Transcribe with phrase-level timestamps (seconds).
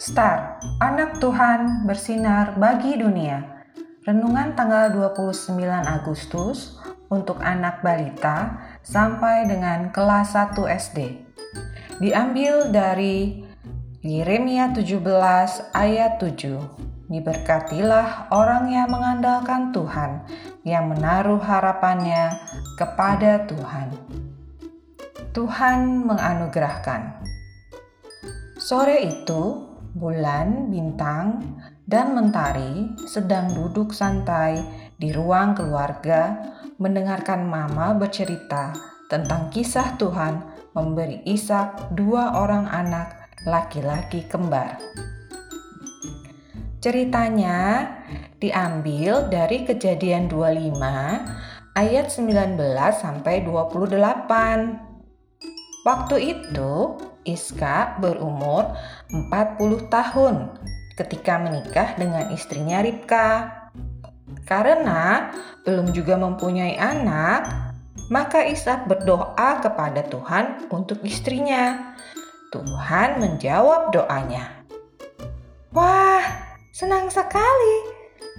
[0.00, 3.68] Star, anak Tuhan bersinar bagi dunia.
[4.08, 6.80] Renungan tanggal 29 Agustus
[7.12, 11.20] untuk anak balita sampai dengan kelas 1 SD.
[12.00, 13.44] Diambil dari
[14.00, 15.04] Yeremia 17
[15.76, 17.12] ayat 7.
[17.12, 20.24] Diberkatilah orang yang mengandalkan Tuhan,
[20.64, 22.40] yang menaruh harapannya
[22.80, 23.92] kepada Tuhan.
[25.36, 27.20] Tuhan menganugerahkan.
[28.56, 31.42] Sore itu, bulan, bintang,
[31.86, 34.62] dan mentari sedang duduk santai
[34.94, 36.38] di ruang keluarga
[36.78, 38.70] mendengarkan mama bercerita
[39.10, 44.78] tentang kisah Tuhan memberi Ishak dua orang anak laki-laki kembar.
[46.80, 47.84] Ceritanya
[48.40, 52.56] diambil dari kejadian 25 ayat 19
[52.96, 55.84] sampai 28.
[55.84, 56.72] Waktu itu
[57.34, 58.74] Iska berumur
[59.10, 60.50] 40 tahun
[60.98, 63.56] ketika menikah dengan istrinya Ribka.
[64.44, 65.30] Karena
[65.62, 67.46] belum juga mempunyai anak,
[68.10, 71.94] maka Ishak berdoa kepada Tuhan untuk istrinya.
[72.50, 74.66] Tuhan menjawab doanya.
[75.70, 76.26] Wah,
[76.74, 77.76] senang sekali.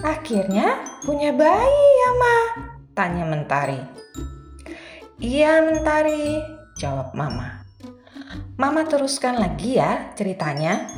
[0.00, 2.38] Akhirnya punya bayi ya, Ma?
[2.96, 3.80] Tanya Mentari.
[5.20, 6.40] Iya, Mentari,
[6.80, 7.57] jawab Mama.
[8.58, 10.90] Mama teruskan lagi ya ceritanya.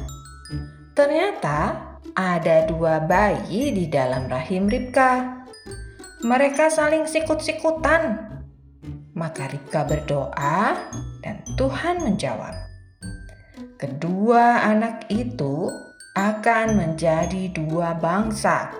[0.96, 5.44] Ternyata ada dua bayi di dalam rahim Ribka.
[6.24, 8.16] Mereka saling sikut-sikutan.
[9.12, 10.72] Maka Ribka berdoa
[11.20, 12.56] dan Tuhan menjawab.
[13.76, 15.68] Kedua anak itu
[16.16, 18.72] akan menjadi dua bangsa.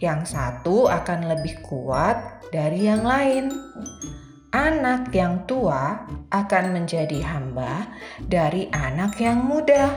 [0.00, 2.16] Yang satu akan lebih kuat
[2.48, 3.52] dari yang lain
[4.54, 7.90] anak yang tua akan menjadi hamba
[8.22, 9.90] dari anak yang muda.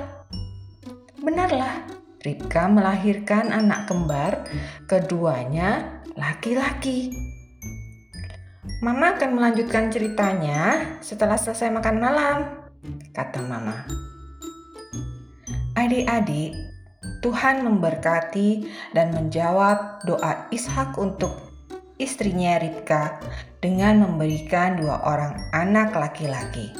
[1.19, 1.85] Benarlah,
[2.19, 4.43] Ribka melahirkan anak kembar,
[4.89, 7.15] keduanya laki-laki.
[8.79, 12.37] Mama akan melanjutkan ceritanya setelah selesai makan malam,
[13.11, 13.83] kata Mama.
[15.75, 16.55] Adik-adik,
[17.19, 21.35] Tuhan memberkati dan menjawab doa Ishak untuk
[21.99, 23.19] istrinya Ribka
[23.59, 26.71] dengan memberikan dua orang anak laki-laki.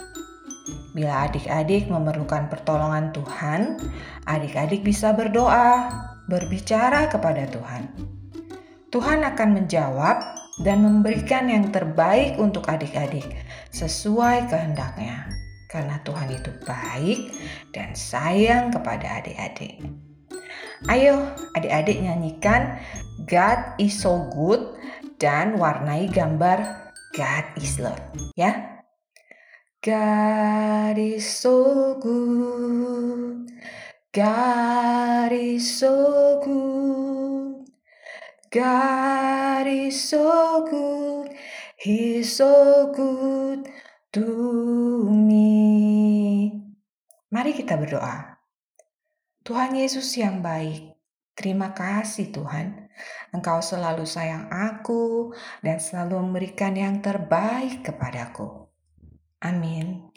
[0.96, 3.78] Bila adik-adik memerlukan pertolongan Tuhan,
[4.26, 5.92] adik-adik bisa berdoa,
[6.32, 7.92] berbicara kepada Tuhan.
[8.90, 10.18] Tuhan akan menjawab
[10.66, 13.26] dan memberikan yang terbaik untuk adik-adik
[13.70, 15.30] sesuai kehendaknya.
[15.70, 17.30] Karena Tuhan itu baik
[17.78, 19.86] dan sayang kepada adik-adik.
[20.90, 22.82] Ayo adik-adik nyanyikan
[23.30, 24.79] God is so good
[25.20, 28.00] dan warnai gambar God is love
[28.40, 28.80] ya.
[29.84, 33.52] God is so good.
[34.16, 37.68] God is so good.
[38.52, 41.36] God is so good.
[41.80, 43.68] He's so good
[44.16, 44.28] to
[45.12, 46.52] me.
[47.32, 48.40] Mari kita berdoa.
[49.48, 50.96] Tuhan Yesus yang baik,
[51.40, 52.89] terima kasih Tuhan
[53.30, 58.68] Engkau selalu sayang aku dan selalu memberikan yang terbaik kepadaku.
[59.40, 60.10] Amin.